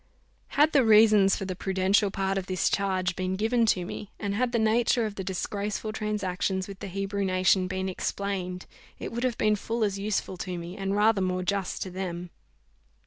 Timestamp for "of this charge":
2.35-3.15